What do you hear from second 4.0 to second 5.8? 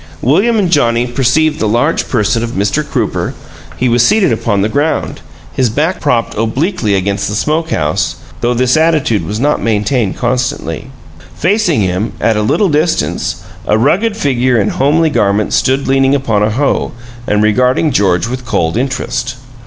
seated upon the ground, his